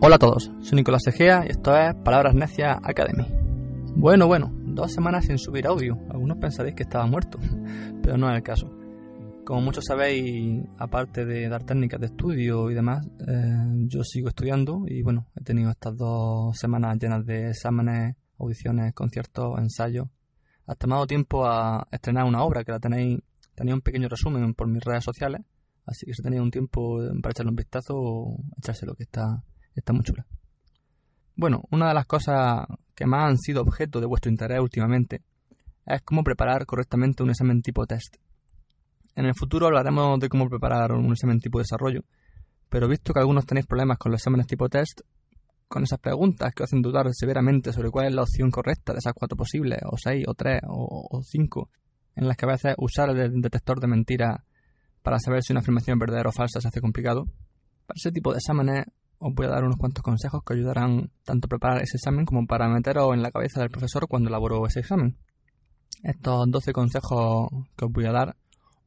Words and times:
Hola 0.00 0.14
a 0.14 0.18
todos, 0.20 0.52
soy 0.60 0.76
Nicolás 0.76 1.04
Egea 1.08 1.44
y 1.44 1.50
esto 1.50 1.76
es 1.76 1.92
Palabras 2.04 2.32
Necias 2.32 2.78
Academy. 2.84 3.26
Bueno, 3.96 4.28
bueno, 4.28 4.52
dos 4.64 4.92
semanas 4.92 5.24
sin 5.26 5.38
subir 5.38 5.66
audio. 5.66 5.98
Algunos 6.08 6.38
pensaréis 6.38 6.76
que 6.76 6.84
estaba 6.84 7.04
muerto, 7.06 7.40
pero 8.02 8.16
no 8.16 8.30
es 8.30 8.36
el 8.36 8.44
caso. 8.44 8.70
Como 9.44 9.60
muchos 9.60 9.84
sabéis, 9.84 10.62
aparte 10.78 11.24
de 11.24 11.48
dar 11.48 11.64
técnicas 11.64 11.98
de 11.98 12.06
estudio 12.06 12.70
y 12.70 12.74
demás, 12.74 13.04
eh, 13.26 13.86
yo 13.88 14.04
sigo 14.04 14.28
estudiando 14.28 14.84
y 14.86 15.02
bueno, 15.02 15.26
he 15.34 15.42
tenido 15.42 15.68
estas 15.68 15.96
dos 15.96 16.56
semanas 16.56 16.96
llenas 17.00 17.26
de 17.26 17.48
exámenes, 17.48 18.14
audiciones, 18.38 18.94
conciertos, 18.94 19.58
ensayos. 19.58 20.06
Hasta 20.64 20.86
me 20.86 20.94
ha 20.94 21.06
tiempo 21.06 21.44
a 21.44 21.88
estrenar 21.90 22.24
una 22.24 22.44
obra 22.44 22.62
que 22.62 22.70
la 22.70 22.78
tenéis, 22.78 23.18
tenía 23.56 23.74
un 23.74 23.80
pequeño 23.80 24.08
resumen 24.08 24.54
por 24.54 24.68
mis 24.68 24.84
redes 24.84 25.02
sociales, 25.02 25.40
así 25.86 26.06
que 26.06 26.14
si 26.14 26.22
tenéis 26.22 26.40
un 26.40 26.52
tiempo 26.52 27.00
para 27.20 27.32
echarle 27.32 27.50
un 27.50 27.56
vistazo, 27.56 28.36
echárselo 28.58 28.94
que 28.94 29.02
está 29.02 29.42
Está 29.78 29.92
muy 29.92 30.02
chula. 30.02 30.26
Bueno, 31.36 31.62
una 31.70 31.88
de 31.88 31.94
las 31.94 32.06
cosas 32.06 32.66
que 32.94 33.06
más 33.06 33.28
han 33.28 33.38
sido 33.38 33.62
objeto 33.62 34.00
de 34.00 34.06
vuestro 34.06 34.30
interés 34.30 34.58
últimamente 34.60 35.22
es 35.86 36.02
cómo 36.02 36.24
preparar 36.24 36.66
correctamente 36.66 37.22
un 37.22 37.30
examen 37.30 37.62
tipo 37.62 37.86
test. 37.86 38.16
En 39.14 39.24
el 39.24 39.34
futuro 39.34 39.66
hablaremos 39.66 40.18
de 40.18 40.28
cómo 40.28 40.48
preparar 40.48 40.92
un 40.92 41.12
examen 41.12 41.38
tipo 41.38 41.58
desarrollo, 41.58 42.02
pero 42.68 42.88
visto 42.88 43.12
que 43.12 43.20
algunos 43.20 43.46
tenéis 43.46 43.66
problemas 43.66 43.98
con 43.98 44.12
los 44.12 44.20
exámenes 44.20 44.46
tipo 44.46 44.68
test, 44.68 45.00
con 45.68 45.84
esas 45.84 46.00
preguntas 46.00 46.52
que 46.54 46.64
hacen 46.64 46.82
dudar 46.82 47.06
severamente 47.12 47.72
sobre 47.72 47.90
cuál 47.90 48.06
es 48.06 48.14
la 48.14 48.22
opción 48.22 48.50
correcta 48.50 48.92
de 48.92 48.98
esas 48.98 49.12
cuatro 49.14 49.36
posibles, 49.36 49.78
o 49.84 49.96
seis, 49.96 50.24
o 50.26 50.34
tres, 50.34 50.60
o, 50.66 51.20
cinco, 51.22 51.70
en 52.16 52.26
las 52.26 52.36
que 52.36 52.46
a 52.46 52.48
veces 52.48 52.74
usar 52.78 53.10
el 53.10 53.40
detector 53.40 53.80
de 53.80 53.86
mentiras 53.86 54.40
para 55.02 55.18
saber 55.20 55.42
si 55.42 55.52
una 55.52 55.60
afirmación 55.60 55.96
es 55.96 56.00
verdadera 56.00 56.30
o 56.30 56.32
falsa 56.32 56.60
se 56.60 56.68
hace 56.68 56.80
complicado, 56.80 57.26
para 57.86 57.96
ese 57.96 58.10
tipo 58.10 58.32
de 58.32 58.38
exámenes 58.38 58.84
os 59.18 59.34
voy 59.34 59.46
a 59.46 59.50
dar 59.50 59.64
unos 59.64 59.76
cuantos 59.76 60.02
consejos 60.02 60.42
que 60.44 60.54
ayudarán 60.54 61.10
tanto 61.24 61.46
a 61.46 61.48
preparar 61.48 61.82
ese 61.82 61.96
examen 61.96 62.24
como 62.24 62.46
para 62.46 62.68
meteros 62.68 63.14
en 63.14 63.22
la 63.22 63.30
cabeza 63.30 63.60
del 63.60 63.70
profesor 63.70 64.06
cuando 64.08 64.28
elaboró 64.28 64.66
ese 64.66 64.80
examen. 64.80 65.16
Estos 66.02 66.50
12 66.50 66.72
consejos 66.72 67.48
que 67.76 67.84
os 67.84 67.92
voy 67.92 68.06
a 68.06 68.12
dar 68.12 68.36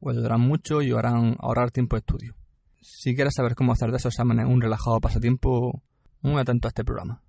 os 0.00 0.12
ayudarán 0.12 0.40
mucho 0.40 0.82
y 0.82 0.92
os 0.92 0.98
harán 0.98 1.36
ahorrar 1.38 1.70
tiempo 1.70 1.96
de 1.96 2.00
estudio. 2.00 2.34
Si 2.80 3.14
quieres 3.14 3.34
saber 3.36 3.54
cómo 3.54 3.72
hacer 3.72 3.90
de 3.90 3.98
esos 3.98 4.14
exámenes 4.14 4.46
un 4.46 4.60
relajado 4.60 5.00
pasatiempo, 5.00 5.82
muy 6.22 6.40
atento 6.40 6.66
a 6.66 6.70
este 6.70 6.84
programa. 6.84 7.22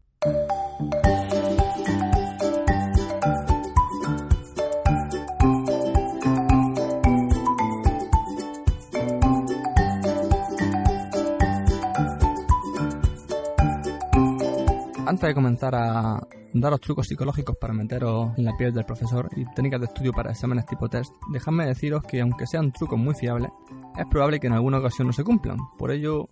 Antes 15.14 15.28
de 15.28 15.36
comenzar 15.36 15.76
a 15.76 16.28
daros 16.54 16.82
trucos 16.82 17.06
psicológicos 17.06 17.56
para 17.58 17.72
meteros 17.72 18.36
en 18.36 18.46
la 18.46 18.58
piel 18.58 18.74
del 18.74 18.84
profesor 18.84 19.30
y 19.36 19.46
técnicas 19.54 19.80
de 19.80 19.86
estudio 19.86 20.12
para 20.12 20.32
exámenes 20.32 20.66
tipo 20.66 20.90
test, 20.90 21.14
dejadme 21.32 21.68
deciros 21.68 22.02
que 22.02 22.20
aunque 22.20 22.48
sean 22.48 22.72
trucos 22.72 22.98
muy 22.98 23.14
fiables, 23.14 23.52
es 23.96 24.08
probable 24.08 24.40
que 24.40 24.48
en 24.48 24.54
alguna 24.54 24.80
ocasión 24.80 25.06
no 25.06 25.14
se 25.14 25.24
cumplan. 25.24 25.60
Por 25.78 25.92
ello, 25.92 26.30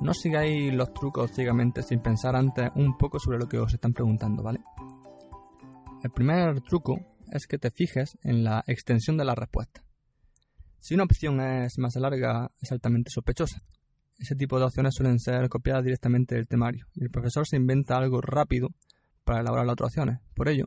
no 0.00 0.14
sigáis 0.14 0.72
los 0.72 0.94
trucos 0.94 1.30
ciegamente 1.32 1.82
sin 1.82 2.00
pensar 2.00 2.34
antes 2.34 2.70
un 2.74 2.96
poco 2.96 3.18
sobre 3.18 3.38
lo 3.38 3.46
que 3.46 3.58
os 3.58 3.74
están 3.74 3.92
preguntando, 3.92 4.42
¿vale? 4.42 4.60
El 6.02 6.10
primer 6.10 6.62
truco 6.62 7.00
es 7.30 7.46
que 7.46 7.58
te 7.58 7.70
fijes 7.70 8.16
en 8.22 8.44
la 8.44 8.64
extensión 8.66 9.18
de 9.18 9.26
la 9.26 9.34
respuesta. 9.34 9.84
Si 10.78 10.94
una 10.94 11.04
opción 11.04 11.38
es 11.38 11.78
más 11.78 11.96
larga, 11.96 12.50
es 12.62 12.72
altamente 12.72 13.10
sospechosa. 13.10 13.62
Ese 14.22 14.36
tipo 14.36 14.56
de 14.56 14.64
opciones 14.64 14.94
suelen 14.94 15.18
ser 15.18 15.48
copiadas 15.48 15.82
directamente 15.82 16.36
del 16.36 16.46
temario 16.46 16.86
y 16.94 17.02
el 17.02 17.10
profesor 17.10 17.44
se 17.44 17.56
inventa 17.56 17.96
algo 17.96 18.20
rápido 18.20 18.68
para 19.24 19.40
elaborar 19.40 19.66
las 19.66 19.72
otras 19.72 19.88
opciones. 19.88 20.20
Por 20.36 20.48
ello, 20.48 20.66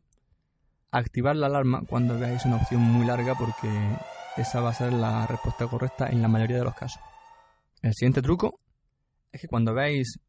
activar 0.91 1.37
la 1.37 1.47
alarma 1.47 1.83
cuando 1.87 2.19
veáis 2.19 2.43
una 2.43 2.57
opción 2.57 2.81
muy 2.81 3.05
larga 3.05 3.33
porque 3.35 3.69
esa 4.35 4.59
va 4.59 4.71
a 4.71 4.73
ser 4.73 4.91
la 4.91 5.25
respuesta 5.25 5.67
correcta 5.67 6.09
en 6.09 6.21
la 6.21 6.27
mayoría 6.27 6.57
de 6.57 6.65
los 6.65 6.75
casos. 6.75 7.01
El 7.81 7.93
siguiente 7.93 8.21
truco 8.21 8.59
es 9.31 9.39
que 9.39 9.47
cuando 9.47 9.73
veáis 9.73 10.19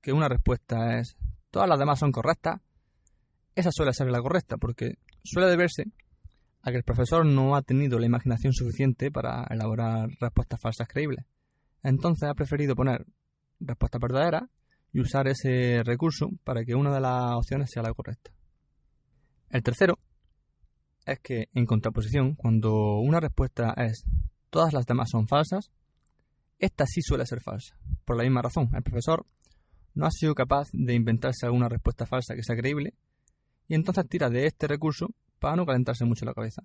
que 0.00 0.12
una 0.12 0.28
respuesta 0.28 1.00
es 1.00 1.16
todas 1.50 1.68
las 1.68 1.78
demás 1.78 1.98
son 1.98 2.12
correctas, 2.12 2.60
esa 3.56 3.72
suele 3.72 3.92
ser 3.94 4.12
la 4.12 4.22
correcta 4.22 4.58
porque 4.58 4.94
suele 5.24 5.48
deberse 5.48 5.86
a 6.62 6.70
que 6.70 6.76
el 6.76 6.84
profesor 6.84 7.26
no 7.26 7.56
ha 7.56 7.62
tenido 7.62 7.98
la 7.98 8.06
imaginación 8.06 8.52
suficiente 8.52 9.10
para 9.10 9.44
elaborar 9.50 10.08
respuestas 10.20 10.60
falsas 10.60 10.86
creíbles. 10.86 11.26
Entonces 11.82 12.28
ha 12.28 12.34
preferido 12.34 12.74
poner 12.74 13.06
respuesta 13.58 13.98
verdadera 14.00 14.48
y 14.92 15.00
usar 15.00 15.28
ese 15.28 15.82
recurso 15.84 16.30
para 16.44 16.64
que 16.64 16.74
una 16.74 16.92
de 16.92 17.00
las 17.00 17.36
opciones 17.36 17.70
sea 17.70 17.82
la 17.82 17.94
correcta. 17.94 18.30
El 19.50 19.62
tercero 19.62 19.98
es 21.06 21.18
que, 21.20 21.48
en 21.54 21.66
contraposición, 21.66 22.34
cuando 22.34 22.98
una 23.00 23.20
respuesta 23.20 23.74
es 23.76 24.04
todas 24.50 24.72
las 24.72 24.86
demás 24.86 25.10
son 25.10 25.26
falsas, 25.26 25.70
esta 26.58 26.84
sí 26.86 27.00
suele 27.02 27.26
ser 27.26 27.40
falsa. 27.40 27.76
Por 28.04 28.16
la 28.16 28.24
misma 28.24 28.42
razón, 28.42 28.68
el 28.74 28.82
profesor 28.82 29.26
no 29.94 30.06
ha 30.06 30.10
sido 30.10 30.34
capaz 30.34 30.68
de 30.72 30.94
inventarse 30.94 31.46
alguna 31.46 31.68
respuesta 31.68 32.06
falsa 32.06 32.34
que 32.34 32.42
sea 32.42 32.56
creíble 32.56 32.94
y 33.66 33.74
entonces 33.74 34.06
tira 34.08 34.28
de 34.30 34.46
este 34.46 34.66
recurso 34.66 35.08
para 35.38 35.56
no 35.56 35.66
calentarse 35.66 36.04
mucho 36.04 36.24
la 36.24 36.34
cabeza. 36.34 36.62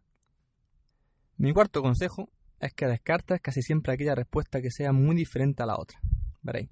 Mi 1.38 1.54
cuarto 1.54 1.82
consejo 1.82 2.30
es 2.60 2.74
que 2.74 2.88
descartes 2.88 3.42
casi 3.42 3.62
siempre 3.62 3.94
aquella 3.94 4.16
respuesta 4.16 4.62
que 4.62 4.72
sea 4.72 4.92
muy 4.92 5.16
diferente 5.16 5.64
a 5.64 5.66
la 5.66 5.78
otra. 5.78 6.00
Veréis. 6.42 6.70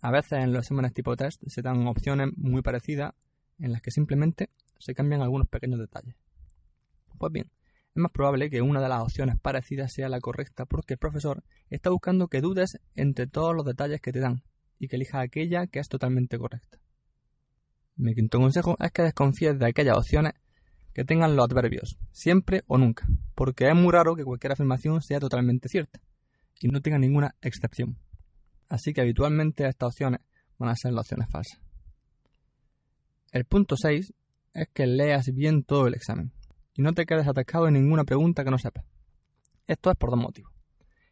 A 0.00 0.10
veces 0.10 0.32
en 0.32 0.52
los 0.52 0.64
exámenes 0.64 0.92
tipo 0.92 1.16
test 1.16 1.42
se 1.46 1.62
dan 1.62 1.86
opciones 1.86 2.28
muy 2.36 2.62
parecidas 2.62 3.14
en 3.58 3.72
las 3.72 3.80
que 3.80 3.90
simplemente 3.90 4.50
se 4.78 4.94
cambian 4.94 5.22
algunos 5.22 5.48
pequeños 5.48 5.80
detalles. 5.80 6.14
Pues 7.18 7.32
bien, 7.32 7.50
es 7.94 8.02
más 8.02 8.12
probable 8.12 8.50
que 8.50 8.60
una 8.60 8.80
de 8.80 8.88
las 8.88 9.00
opciones 9.00 9.36
parecidas 9.40 9.92
sea 9.92 10.08
la 10.08 10.20
correcta 10.20 10.66
porque 10.66 10.94
el 10.94 10.98
profesor 10.98 11.42
está 11.70 11.90
buscando 11.90 12.28
que 12.28 12.40
dudes 12.40 12.78
entre 12.94 13.26
todos 13.26 13.54
los 13.54 13.64
detalles 13.64 14.00
que 14.00 14.12
te 14.12 14.20
dan 14.20 14.42
y 14.78 14.88
que 14.88 14.96
elijas 14.96 15.22
aquella 15.22 15.66
que 15.66 15.78
es 15.78 15.88
totalmente 15.88 16.38
correcta. 16.38 16.78
Mi 17.96 18.14
quinto 18.14 18.40
consejo 18.40 18.76
es 18.80 18.90
que 18.90 19.02
desconfíes 19.02 19.58
de 19.58 19.66
aquellas 19.66 19.96
opciones 19.96 20.34
que 20.94 21.04
tengan 21.04 21.36
los 21.36 21.46
adverbios, 21.46 21.98
siempre 22.12 22.62
o 22.66 22.78
nunca, 22.78 23.06
porque 23.34 23.68
es 23.68 23.74
muy 23.74 23.92
raro 23.92 24.14
que 24.14 24.24
cualquier 24.24 24.52
afirmación 24.52 25.02
sea 25.02 25.18
totalmente 25.18 25.68
cierta 25.68 26.00
y 26.60 26.68
no 26.68 26.80
tenga 26.80 26.98
ninguna 26.98 27.34
excepción. 27.42 27.98
Así 28.68 28.92
que 28.92 29.00
habitualmente 29.00 29.66
estas 29.66 29.88
opciones 29.88 30.20
van 30.56 30.70
a 30.70 30.76
ser 30.76 30.92
las 30.92 31.02
opciones 31.02 31.28
falsas. 31.28 31.60
El 33.32 33.44
punto 33.44 33.76
6 33.76 34.14
es 34.54 34.68
que 34.72 34.86
leas 34.86 35.34
bien 35.34 35.64
todo 35.64 35.88
el 35.88 35.94
examen 35.94 36.32
y 36.74 36.82
no 36.82 36.92
te 36.92 37.06
quedes 37.06 37.26
atascado 37.26 37.66
en 37.66 37.74
ninguna 37.74 38.04
pregunta 38.04 38.44
que 38.44 38.50
no 38.50 38.58
sepas. 38.58 38.84
Esto 39.66 39.90
es 39.90 39.96
por 39.96 40.10
dos 40.10 40.20
motivos. 40.20 40.52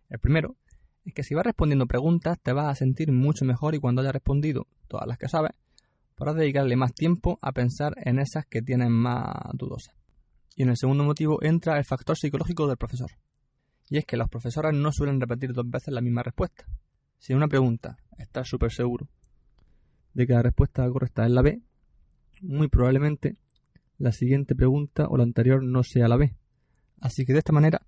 El 0.09 0.21
primero 0.21 0.57
es 1.05 1.13
que 1.13 1.25
si 1.25 1.35
vas 1.35 1.45
respondiendo 1.45 1.87
preguntas 1.87 2.39
te 2.41 2.53
vas 2.53 2.69
a 2.69 2.75
sentir 2.77 3.11
mucho 3.11 3.45
mejor 3.45 3.75
y 3.75 3.81
cuando 3.81 4.03
hayas 4.03 4.13
respondido 4.13 4.69
todas 4.87 5.09
las 5.09 5.19
que 5.19 5.29
sabes, 5.29 5.53
para 6.17 6.35
dedicarle 6.35 6.77
más 6.77 6.95
tiempo 6.95 7.39
a 7.43 7.53
pensar 7.53 7.95
en 7.97 8.19
esas 8.19 8.47
que 8.47 8.63
tienen 8.63 8.93
más 8.93 9.27
dudosas. 9.55 9.95
Y 10.57 10.63
en 10.63 10.71
el 10.71 10.77
segundo 10.77 11.05
motivo 11.05 11.43
entra 11.43 11.79
el 11.79 11.85
factor 11.85 12.17
psicológico 12.17 12.67
del 12.67 12.77
profesor. 12.77 13.11
Y 13.89 13.99
es 13.99 14.05
que 14.05 14.17
los 14.17 14.29
profesores 14.29 14.75
no 14.75 14.93
suelen 14.93 15.21
repetir 15.21 15.53
dos 15.53 15.69
veces 15.69 15.93
la 15.93 16.01
misma 16.01 16.23
respuesta. 16.23 16.65
Si 17.19 17.35
una 17.35 17.49
pregunta 17.49 17.99
estás 18.19 18.49
súper 18.49 18.73
seguro 18.73 19.09
de 20.15 20.27
que 20.27 20.33
la 20.33 20.43
respuesta 20.43 20.89
correcta 20.91 21.25
es 21.25 21.31
la 21.31 21.43
B, 21.43 21.63
muy 22.43 22.69
probablemente 22.69 23.37
la 23.99 24.13
siguiente 24.13 24.55
pregunta 24.55 25.07
o 25.09 25.17
la 25.17 25.23
anterior 25.23 25.63
no 25.63 25.83
sea 25.83 26.09
la 26.09 26.17
B. 26.17 26.35
Así 27.01 27.25
que 27.25 27.33
de 27.33 27.39
esta 27.39 27.53
manera 27.53 27.83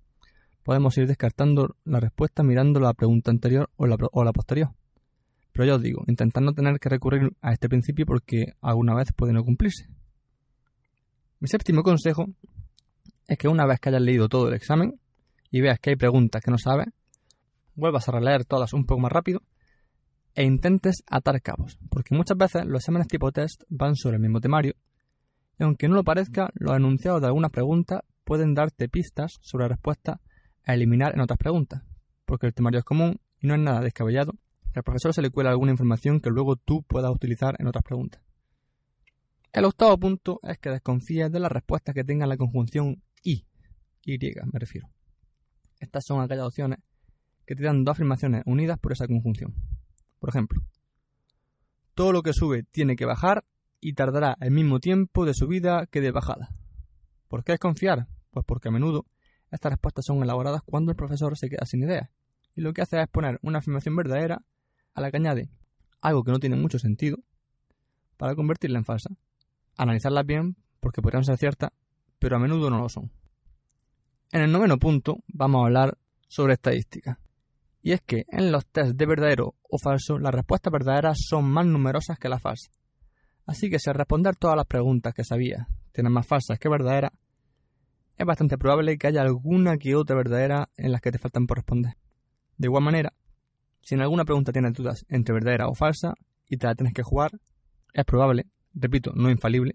podemos 0.62 0.96
ir 0.98 1.06
descartando 1.06 1.76
la 1.84 2.00
respuesta 2.00 2.43
mirando 2.43 2.81
la 2.81 2.94
pregunta 2.94 3.31
anterior 3.31 3.70
o 3.76 3.87
la 3.87 4.32
posterior. 4.32 4.70
Pero 5.54 5.66
ya 5.66 5.76
os 5.76 5.82
digo, 5.82 6.02
intentad 6.08 6.40
no 6.40 6.52
tener 6.52 6.80
que 6.80 6.88
recurrir 6.88 7.30
a 7.40 7.52
este 7.52 7.68
principio 7.68 8.04
porque 8.06 8.54
alguna 8.60 8.92
vez 8.92 9.12
puede 9.12 9.32
no 9.32 9.44
cumplirse. 9.44 9.88
Mi 11.38 11.46
séptimo 11.46 11.84
consejo 11.84 12.26
es 13.28 13.38
que 13.38 13.46
una 13.46 13.64
vez 13.64 13.78
que 13.78 13.88
hayas 13.90 14.02
leído 14.02 14.28
todo 14.28 14.48
el 14.48 14.54
examen 14.54 14.98
y 15.52 15.60
veas 15.60 15.78
que 15.78 15.90
hay 15.90 15.96
preguntas 15.96 16.42
que 16.42 16.50
no 16.50 16.58
sabes, 16.58 16.88
vuelvas 17.76 18.08
a 18.08 18.12
releer 18.12 18.44
todas 18.44 18.72
un 18.72 18.84
poco 18.84 19.00
más 19.00 19.12
rápido 19.12 19.42
e 20.34 20.42
intentes 20.42 21.04
atar 21.06 21.40
cabos, 21.40 21.78
porque 21.88 22.16
muchas 22.16 22.36
veces 22.36 22.66
los 22.66 22.82
exámenes 22.82 23.06
tipo 23.06 23.30
test 23.30 23.62
van 23.68 23.94
sobre 23.94 24.16
el 24.16 24.22
mismo 24.22 24.40
temario 24.40 24.74
y 25.56 25.62
aunque 25.62 25.86
no 25.86 25.94
lo 25.94 26.02
parezca, 26.02 26.50
los 26.54 26.74
enunciados 26.76 27.20
de 27.20 27.28
algunas 27.28 27.52
preguntas 27.52 28.00
pueden 28.24 28.54
darte 28.54 28.88
pistas 28.88 29.38
sobre 29.40 29.68
respuestas 29.68 30.18
a 30.64 30.74
eliminar 30.74 31.14
en 31.14 31.20
otras 31.20 31.38
preguntas, 31.38 31.84
porque 32.24 32.48
el 32.48 32.54
temario 32.54 32.80
es 32.80 32.84
común 32.84 33.20
y 33.40 33.46
no 33.46 33.54
es 33.54 33.60
nada 33.60 33.80
descabellado 33.80 34.32
al 34.74 34.82
profesor 34.82 35.14
se 35.14 35.22
le 35.22 35.30
cuela 35.30 35.50
alguna 35.50 35.72
información 35.72 36.20
que 36.20 36.30
luego 36.30 36.56
tú 36.56 36.82
puedas 36.82 37.10
utilizar 37.10 37.54
en 37.58 37.66
otras 37.66 37.84
preguntas. 37.84 38.22
El 39.52 39.64
octavo 39.66 39.96
punto 39.98 40.40
es 40.42 40.58
que 40.58 40.70
desconfíes 40.70 41.30
de 41.30 41.38
las 41.38 41.52
respuestas 41.52 41.94
que 41.94 42.02
tengan 42.02 42.28
la 42.28 42.36
conjunción 42.36 43.02
y, 43.22 43.46
y 44.04 44.18
me 44.18 44.58
refiero. 44.58 44.88
Estas 45.78 46.04
son 46.04 46.20
aquellas 46.20 46.46
opciones 46.46 46.80
que 47.46 47.54
te 47.54 47.62
dan 47.62 47.84
dos 47.84 47.92
afirmaciones 47.92 48.42
unidas 48.46 48.78
por 48.78 48.92
esa 48.92 49.06
conjunción. 49.06 49.54
Por 50.18 50.30
ejemplo, 50.30 50.60
todo 51.94 52.12
lo 52.12 52.22
que 52.22 52.32
sube 52.32 52.64
tiene 52.64 52.96
que 52.96 53.04
bajar 53.04 53.44
y 53.80 53.92
tardará 53.92 54.36
el 54.40 54.50
mismo 54.50 54.80
tiempo 54.80 55.24
de 55.24 55.34
subida 55.34 55.86
que 55.86 56.00
de 56.00 56.10
bajada. 56.10 56.48
¿Por 57.28 57.44
qué 57.44 57.52
es 57.52 57.58
confiar? 57.60 58.08
Pues 58.30 58.44
porque 58.44 58.68
a 58.68 58.72
menudo 58.72 59.06
estas 59.52 59.72
respuestas 59.72 60.04
son 60.06 60.22
elaboradas 60.22 60.62
cuando 60.64 60.90
el 60.90 60.96
profesor 60.96 61.36
se 61.38 61.48
queda 61.48 61.64
sin 61.64 61.82
ideas 61.82 62.10
y 62.56 62.60
lo 62.60 62.72
que 62.72 62.82
hace 62.82 63.00
es 63.00 63.08
poner 63.08 63.38
una 63.42 63.58
afirmación 63.58 63.94
verdadera 63.94 64.38
a 64.94 65.00
la 65.00 65.11
que 65.11 65.17
añade 65.17 65.49
algo 66.00 66.23
que 66.23 66.31
no 66.31 66.38
tiene 66.38 66.56
mucho 66.56 66.79
sentido 66.79 67.19
para 68.17 68.35
convertirla 68.35 68.79
en 68.79 68.85
falsa. 68.85 69.11
Analizarlas 69.76 70.26
bien 70.26 70.56
porque 70.81 71.02
podrían 71.02 71.25
ser 71.25 71.38
ciertas, 71.38 71.70
pero 72.19 72.37
a 72.37 72.38
menudo 72.38 72.70
no 72.70 72.79
lo 72.79 72.88
son. 72.88 73.11
En 74.31 74.43
el 74.43 74.52
noveno 74.52 74.79
punto 74.79 75.19
vamos 75.29 75.62
a 75.62 75.67
hablar 75.67 75.99
sobre 76.29 76.55
estadística. 76.55 77.19
Y 77.82 77.93
es 77.93 78.02
que 78.02 78.25
en 78.29 78.52
los 78.52 78.67
test 78.67 78.96
de 78.96 79.06
verdadero 79.06 79.55
o 79.62 79.79
falso 79.79 80.19
las 80.19 80.35
respuestas 80.35 80.73
verdaderas 80.73 81.19
son 81.29 81.44
más 81.50 81.67
numerosas 81.67 82.19
que 82.19 82.29
las 82.29 82.41
falsas. 82.41 82.73
Así 83.46 83.69
que 83.69 83.79
si 83.79 83.91
al 83.91 83.96
responder 83.96 84.37
todas 84.37 84.56
las 84.56 84.67
preguntas 84.67 85.14
que 85.14 85.25
sabías 85.25 85.67
tienen 85.93 86.12
más 86.12 86.26
falsas 86.26 86.58
que 86.58 86.69
verdaderas, 86.69 87.12
es 88.17 88.26
bastante 88.26 88.58
probable 88.58 88.96
que 88.96 89.06
haya 89.06 89.23
alguna 89.23 89.76
que 89.76 89.96
otra 89.96 90.17
verdadera 90.17 90.70
en 90.76 90.93
las 90.93 91.00
que 91.00 91.12
te 91.12 91.19
faltan 91.19 91.46
por 91.46 91.58
responder. 91.58 91.94
De 92.56 92.69
igual 92.69 92.85
manera, 92.85 93.12
si 93.84 93.94
en 93.94 94.00
alguna 94.00 94.25
pregunta 94.25 94.52
tienes 94.52 94.72
dudas 94.72 95.04
entre 95.08 95.34
verdadera 95.34 95.69
o 95.69 95.75
falsa 95.75 96.14
y 96.48 96.56
te 96.56 96.66
la 96.66 96.75
tienes 96.75 96.94
que 96.94 97.02
jugar, 97.02 97.32
es 97.92 98.04
probable, 98.04 98.46
repito, 98.72 99.12
no 99.14 99.31
infalible, 99.31 99.75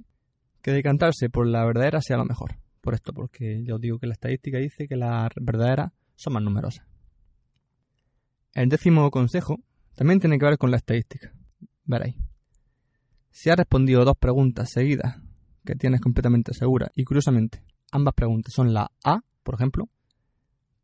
que 0.62 0.72
decantarse 0.72 1.30
por 1.30 1.48
la 1.48 1.64
verdadera 1.64 2.02
sea 2.02 2.18
lo 2.18 2.26
mejor. 2.26 2.56
Por 2.82 2.96
esto, 2.96 3.14
porque 3.14 3.64
yo 3.64 3.76
os 3.76 3.82
digo 3.82 4.00
que 4.00 4.08
la 4.08 4.14
estadística 4.14 4.58
dice 4.58 4.88
que 4.88 4.96
las 4.96 5.30
verdaderas 5.40 5.92
son 6.16 6.34
más 6.34 6.44
numerosas. 6.44 6.86
El 8.54 8.70
décimo 8.70 9.10
consejo 9.12 9.60
también 9.96 10.20
tiene 10.20 10.40
que 10.40 10.46
ver 10.46 10.58
con 10.58 10.72
la 10.72 10.78
estadística. 10.78 11.32
Veréis. 11.84 12.16
Si 13.30 13.50
has 13.50 13.58
respondido 13.58 14.04
dos 14.04 14.18
preguntas 14.18 14.70
seguidas 14.72 15.18
que 15.64 15.76
tienes 15.76 16.02
completamente 16.02 16.54
segura 16.54 16.90
y 16.96 17.04
curiosamente 17.04 17.62
ambas 17.92 18.16
preguntas 18.16 18.54
son 18.54 18.74
la 18.74 18.92
A, 19.04 19.22
por 19.44 19.56
ejemplo, 19.56 19.88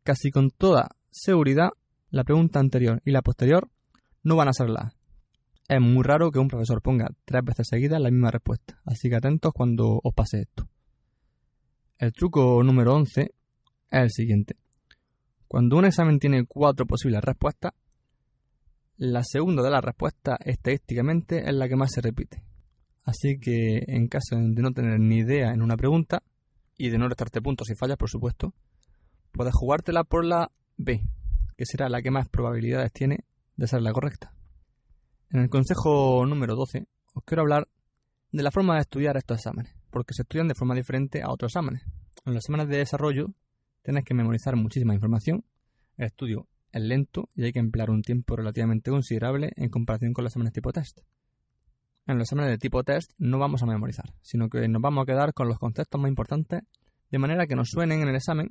casi 0.04 0.30
con 0.30 0.50
toda 0.50 0.90
seguridad 1.10 1.70
la 2.16 2.24
pregunta 2.24 2.58
anterior 2.58 3.00
y 3.04 3.12
la 3.12 3.22
posterior 3.22 3.68
no 4.22 4.36
van 4.36 4.48
a 4.48 4.52
ser 4.52 4.70
la 4.70 4.80
A. 4.80 4.92
Es 5.68 5.80
muy 5.80 6.02
raro 6.02 6.30
que 6.30 6.38
un 6.38 6.48
profesor 6.48 6.80
ponga 6.80 7.08
tres 7.24 7.42
veces 7.44 7.68
seguidas 7.68 8.00
la 8.00 8.10
misma 8.10 8.30
respuesta, 8.30 8.80
así 8.84 9.08
que 9.08 9.16
atentos 9.16 9.52
cuando 9.52 10.00
os 10.02 10.14
pase 10.14 10.42
esto. 10.42 10.68
El 11.98 12.12
truco 12.12 12.62
número 12.62 12.94
11 12.94 13.22
es 13.22 13.30
el 13.90 14.10
siguiente. 14.10 14.56
Cuando 15.48 15.76
un 15.76 15.84
examen 15.84 16.18
tiene 16.18 16.44
cuatro 16.46 16.86
posibles 16.86 17.22
respuestas, 17.22 17.72
la 18.96 19.22
segunda 19.22 19.62
de 19.62 19.70
las 19.70 19.84
respuestas 19.84 20.38
estadísticamente 20.44 21.48
es 21.48 21.54
la 21.54 21.68
que 21.68 21.76
más 21.76 21.92
se 21.92 22.00
repite. 22.00 22.42
Así 23.04 23.38
que 23.38 23.84
en 23.86 24.08
caso 24.08 24.36
de 24.36 24.62
no 24.62 24.72
tener 24.72 24.98
ni 24.98 25.18
idea 25.18 25.52
en 25.52 25.62
una 25.62 25.76
pregunta 25.76 26.22
y 26.76 26.88
de 26.88 26.98
no 26.98 27.08
restarte 27.08 27.40
puntos 27.40 27.68
si 27.68 27.74
fallas, 27.74 27.96
por 27.96 28.10
supuesto, 28.10 28.54
puedes 29.32 29.54
jugártela 29.54 30.04
por 30.04 30.24
la 30.24 30.50
B, 30.76 31.02
que 31.56 31.66
será 31.66 31.88
la 31.88 32.02
que 32.02 32.10
más 32.10 32.28
probabilidades 32.28 32.92
tiene 32.92 33.24
de 33.56 33.66
ser 33.66 33.82
la 33.82 33.92
correcta. 33.92 34.32
En 35.30 35.40
el 35.40 35.48
consejo 35.48 36.24
número 36.26 36.54
12 36.54 36.86
os 37.14 37.24
quiero 37.24 37.42
hablar 37.42 37.68
de 38.30 38.42
la 38.42 38.50
forma 38.50 38.74
de 38.74 38.82
estudiar 38.82 39.16
estos 39.16 39.38
exámenes, 39.38 39.74
porque 39.90 40.14
se 40.14 40.22
estudian 40.22 40.48
de 40.48 40.54
forma 40.54 40.74
diferente 40.74 41.22
a 41.22 41.30
otros 41.30 41.52
exámenes. 41.52 41.82
En 42.24 42.34
los 42.34 42.44
exámenes 42.44 42.68
de 42.68 42.78
desarrollo 42.78 43.28
tienes 43.82 44.04
que 44.04 44.14
memorizar 44.14 44.56
muchísima 44.56 44.94
información, 44.94 45.44
el 45.96 46.06
estudio 46.06 46.46
es 46.72 46.82
lento 46.82 47.30
y 47.34 47.44
hay 47.44 47.52
que 47.52 47.58
emplear 47.58 47.90
un 47.90 48.02
tiempo 48.02 48.36
relativamente 48.36 48.90
considerable 48.90 49.52
en 49.56 49.70
comparación 49.70 50.12
con 50.12 50.24
los 50.24 50.32
exámenes 50.32 50.52
tipo 50.52 50.72
test. 50.72 51.00
En 52.06 52.18
los 52.18 52.26
exámenes 52.26 52.50
de 52.50 52.58
tipo 52.58 52.84
test 52.84 53.12
no 53.18 53.38
vamos 53.38 53.62
a 53.62 53.66
memorizar, 53.66 54.12
sino 54.20 54.48
que 54.48 54.68
nos 54.68 54.82
vamos 54.82 55.02
a 55.02 55.06
quedar 55.06 55.32
con 55.32 55.48
los 55.48 55.58
conceptos 55.58 56.00
más 56.00 56.08
importantes 56.08 56.62
de 57.10 57.18
manera 57.18 57.46
que 57.46 57.56
nos 57.56 57.68
suenen 57.70 58.02
en 58.02 58.08
el 58.08 58.16
examen 58.16 58.50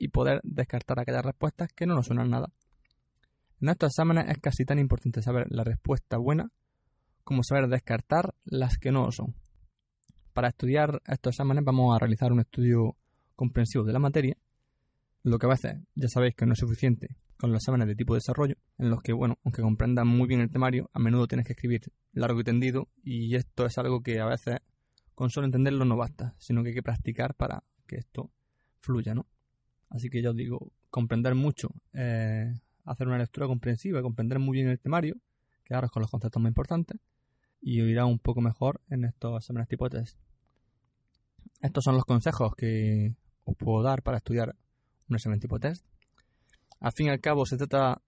y 0.00 0.08
poder 0.08 0.40
descartar 0.42 0.98
aquellas 0.98 1.24
respuestas 1.24 1.68
que 1.72 1.86
no 1.86 1.94
nos 1.94 2.06
suenan 2.06 2.30
nada. 2.30 2.50
En 3.60 3.68
estos 3.68 3.90
exámenes 3.90 4.28
es 4.28 4.38
casi 4.38 4.64
tan 4.64 4.78
importante 4.78 5.20
saber 5.20 5.46
la 5.50 5.62
respuesta 5.62 6.16
buena 6.16 6.50
como 7.22 7.44
saber 7.44 7.68
descartar 7.68 8.34
las 8.44 8.78
que 8.78 8.90
no 8.90 9.04
lo 9.04 9.12
son. 9.12 9.36
Para 10.32 10.48
estudiar 10.48 11.02
estos 11.06 11.34
exámenes 11.34 11.64
vamos 11.64 11.94
a 11.94 11.98
realizar 11.98 12.32
un 12.32 12.40
estudio 12.40 12.96
comprensivo 13.36 13.84
de 13.84 13.92
la 13.92 13.98
materia, 13.98 14.36
lo 15.22 15.38
que 15.38 15.46
a 15.46 15.50
veces 15.50 15.76
ya 15.94 16.08
sabéis 16.08 16.34
que 16.34 16.46
no 16.46 16.54
es 16.54 16.58
suficiente 16.58 17.16
con 17.36 17.52
los 17.52 17.62
exámenes 17.62 17.86
de 17.86 17.94
tipo 17.94 18.14
de 18.14 18.18
desarrollo, 18.18 18.56
en 18.78 18.88
los 18.88 19.02
que, 19.02 19.12
bueno, 19.12 19.38
aunque 19.44 19.60
comprendan 19.60 20.08
muy 20.08 20.28
bien 20.28 20.40
el 20.40 20.50
temario, 20.50 20.88
a 20.94 20.98
menudo 20.98 21.26
tienes 21.26 21.46
que 21.46 21.52
escribir 21.52 21.82
largo 22.12 22.40
y 22.40 22.44
tendido, 22.44 22.88
y 23.02 23.34
esto 23.34 23.66
es 23.66 23.76
algo 23.76 24.02
que 24.02 24.18
a 24.20 24.26
veces 24.26 24.56
con 25.14 25.28
solo 25.28 25.46
entenderlo 25.46 25.84
no 25.84 25.96
basta, 25.96 26.34
sino 26.38 26.62
que 26.62 26.70
hay 26.70 26.74
que 26.74 26.82
practicar 26.82 27.34
para 27.34 27.62
que 27.86 27.96
esto 27.96 28.30
fluya, 28.80 29.14
¿no? 29.14 29.26
Así 29.90 30.08
que 30.08 30.22
ya 30.22 30.30
os 30.30 30.36
digo, 30.36 30.72
comprender 30.88 31.34
mucho, 31.34 31.68
eh, 31.92 32.54
hacer 32.84 33.06
una 33.08 33.18
lectura 33.18 33.46
comprensiva, 33.46 34.02
comprender 34.02 34.38
muy 34.38 34.56
bien 34.56 34.68
el 34.68 34.78
temario, 34.78 35.16
quedaros 35.64 35.90
con 35.90 36.00
los 36.00 36.10
conceptos 36.10 36.40
más 36.40 36.50
importantes, 36.50 36.98
y 37.60 37.80
oirá 37.80 38.06
un 38.06 38.18
poco 38.18 38.40
mejor 38.40 38.80
en 38.88 39.04
estos 39.04 39.42
exámenes 39.42 39.68
tipo 39.68 39.88
test. 39.90 40.16
Estos 41.60 41.84
son 41.84 41.94
los 41.94 42.04
consejos 42.04 42.54
que 42.56 43.14
os 43.44 43.56
puedo 43.56 43.82
dar 43.82 44.02
para 44.02 44.18
estudiar 44.18 44.56
un 45.08 45.16
examen 45.16 45.40
tipo 45.40 45.58
test. 45.58 45.84
Al 46.78 46.92
fin 46.92 47.08
y 47.08 47.10
al 47.10 47.20
cabo 47.20 47.44
se 47.44 47.58
trata 47.58 48.00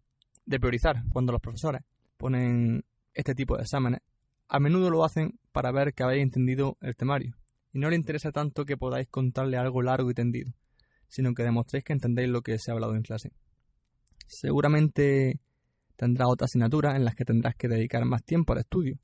de 0.46 0.58
priorizar 0.58 1.02
cuando 1.11 1.32
los 1.32 1.43
profesores 1.43 1.82
ponen 2.17 2.85
este 3.12 3.35
tipo 3.35 3.56
de 3.56 3.62
exámenes. 3.62 4.00
A 4.49 4.58
menudo 4.58 4.88
lo 4.90 5.05
hacen 5.05 5.38
para 5.50 5.73
ver 5.73 5.93
que 5.93 6.02
habéis 6.02 6.23
entendido 6.23 6.78
el 6.81 6.96
temario 6.96 7.37
y 7.73 7.78
no 7.78 7.90
le 7.90 7.96
interesa 7.96 8.32
tanto 8.32 8.64
que 8.64 8.76
podáis 8.76 9.08
contarle 9.08 9.56
algo 9.56 9.82
largo 9.82 10.11
y 10.11 10.14
tendido, 10.14 10.52
sino 11.12 11.35
que 11.35 11.43
demostréis 11.43 11.85
que 11.85 11.93
entendéis 11.93 12.31
lo 12.31 12.41
que 12.41 12.59
se 12.59 12.70
ha 12.70 12.75
hablado 12.75 12.94
en 12.94 13.03
clase. 13.03 13.32
Seguramente 14.26 15.38
tendrá 15.94 16.26
otras 16.26 16.50
asignaturas 16.50 16.97
en 16.97 17.05
las 17.05 17.14
que 17.14 17.26
tendrás 17.26 17.55
que 17.55 17.69
dedicar 17.69 18.03
más 18.06 18.25
tiempo 18.25 18.55
al 18.55 18.61
estudio. 18.61 18.99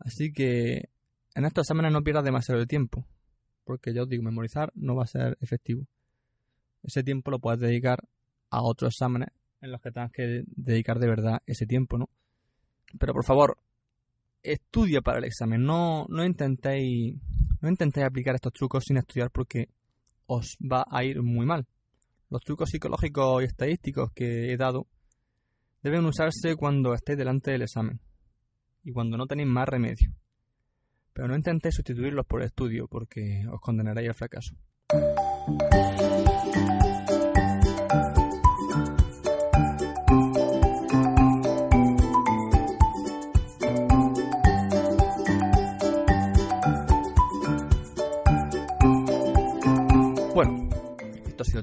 Así 0.00 0.32
que 0.32 0.90
en 1.36 1.44
estos 1.44 1.62
exámenes 1.62 1.92
no 1.92 2.02
pierdas 2.02 2.24
demasiado 2.24 2.66
tiempo, 2.66 3.06
porque 3.62 3.94
ya 3.94 4.02
os 4.02 4.08
digo, 4.08 4.24
memorizar 4.24 4.72
no 4.74 4.96
va 4.96 5.04
a 5.04 5.06
ser 5.06 5.38
efectivo. 5.40 5.86
Ese 6.82 7.04
tiempo 7.04 7.30
lo 7.30 7.38
puedes 7.38 7.60
dedicar 7.60 8.00
a 8.50 8.60
otros 8.62 8.94
exámenes 8.94 9.28
en 9.60 9.70
los 9.70 9.80
que 9.80 9.92
tengas 9.92 10.10
que 10.10 10.42
dedicar 10.44 10.98
de 10.98 11.06
verdad 11.06 11.40
ese 11.46 11.66
tiempo, 11.66 11.98
¿no? 11.98 12.08
Pero 12.98 13.12
por 13.12 13.24
favor, 13.24 13.58
estudia 14.42 15.02
para 15.02 15.18
el 15.18 15.24
examen, 15.24 15.62
no, 15.62 16.04
no 16.08 16.24
intentéis 16.24 17.14
no 17.60 17.68
intentéis 17.68 18.06
aplicar 18.06 18.34
estos 18.34 18.52
trucos 18.52 18.84
sin 18.84 18.96
estudiar 18.96 19.30
porque 19.30 19.68
os 20.28 20.56
va 20.60 20.86
a 20.88 21.02
ir 21.02 21.22
muy 21.22 21.46
mal. 21.46 21.66
Los 22.30 22.42
trucos 22.42 22.70
psicológicos 22.70 23.42
y 23.42 23.46
estadísticos 23.46 24.12
que 24.12 24.52
he 24.52 24.56
dado 24.56 24.86
deben 25.82 26.04
usarse 26.04 26.54
cuando 26.56 26.94
estéis 26.94 27.18
delante 27.18 27.50
del 27.50 27.62
examen 27.62 28.00
y 28.84 28.92
cuando 28.92 29.16
no 29.16 29.26
tenéis 29.26 29.48
más 29.48 29.68
remedio. 29.68 30.12
Pero 31.12 31.28
no 31.28 31.34
intentéis 31.34 31.74
sustituirlos 31.74 32.26
por 32.26 32.42
el 32.42 32.46
estudio 32.46 32.86
porque 32.86 33.46
os 33.50 33.60
condenaréis 33.60 34.10
al 34.10 34.14
fracaso. 34.14 34.54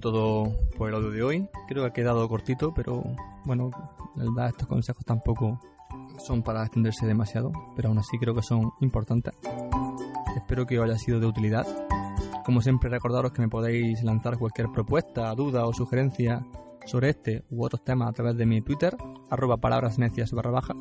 Todo 0.05 0.55
por 0.77 0.89
el 0.89 0.93
audio 0.93 1.09
de 1.09 1.23
hoy. 1.23 1.49
Creo 1.67 1.81
que 1.81 1.89
ha 1.89 1.93
quedado 1.93 2.29
cortito, 2.29 2.71
pero 2.75 3.01
bueno, 3.43 3.71
estos 4.47 4.67
consejos 4.67 5.03
tampoco 5.03 5.59
son 6.19 6.43
para 6.43 6.63
extenderse 6.63 7.07
demasiado, 7.07 7.51
pero 7.75 7.89
aún 7.89 7.97
así 7.97 8.19
creo 8.19 8.35
que 8.35 8.43
son 8.43 8.71
importantes. 8.81 9.33
Espero 10.35 10.67
que 10.67 10.77
os 10.77 10.85
haya 10.85 10.99
sido 10.99 11.19
de 11.19 11.25
utilidad. 11.25 11.65
Como 12.45 12.61
siempre, 12.61 12.91
recordaros 12.91 13.31
que 13.31 13.41
me 13.41 13.49
podéis 13.49 14.03
lanzar 14.03 14.37
cualquier 14.37 14.67
propuesta, 14.71 15.33
duda 15.33 15.65
o 15.65 15.73
sugerencia 15.73 16.45
sobre 16.85 17.09
este 17.09 17.43
u 17.49 17.65
otros 17.65 17.83
temas 17.83 18.09
a 18.09 18.13
través 18.13 18.37
de 18.37 18.45
mi 18.45 18.61
Twitter, 18.61 18.95
arroba 19.31 19.57
palabrasnecias 19.57 20.33
barra 20.33 20.51
baja, 20.51 20.75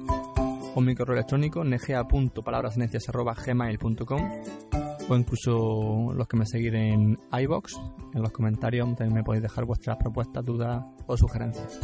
o 0.74 0.80
mi 0.82 0.94
correo 0.94 1.14
electrónico 1.14 1.64
negea.palabrasnecias 1.64 3.06
gmail.com 3.46 4.93
o 5.08 5.16
incluso 5.16 6.12
los 6.14 6.26
que 6.26 6.37
me 6.37 6.46
seguís 6.46 6.73
en 6.73 7.18
iBox, 7.32 7.76
en 8.14 8.23
los 8.23 8.32
comentarios 8.32 8.88
también 8.96 9.14
me 9.14 9.23
podéis 9.23 9.42
dejar 9.42 9.64
vuestras 9.64 9.96
propuestas, 9.96 10.44
dudas 10.44 10.84
o 11.06 11.16
sugerencias. 11.16 11.80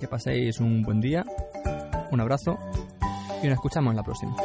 Que 0.00 0.08
paséis 0.08 0.58
un 0.60 0.82
buen 0.82 1.00
día, 1.00 1.24
un 2.10 2.20
abrazo 2.20 2.58
y 3.42 3.46
nos 3.46 3.54
escuchamos 3.54 3.92
en 3.92 3.96
la 3.96 4.02
próxima. 4.02 4.36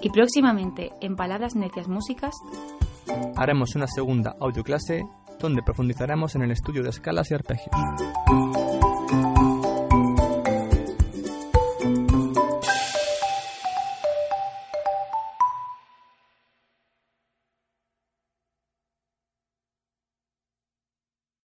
Y 0.00 0.10
próximamente, 0.10 0.90
en 1.00 1.16
Palabras 1.16 1.54
Necias 1.56 1.88
Músicas, 1.88 2.34
haremos 3.36 3.74
una 3.74 3.86
segunda 3.86 4.36
audioclase 4.40 5.04
donde 5.38 5.62
profundizaremos 5.62 6.34
en 6.34 6.42
el 6.42 6.50
estudio 6.50 6.82
de 6.82 6.90
escalas 6.90 7.30
y 7.30 7.34
arpegios. 7.34 7.74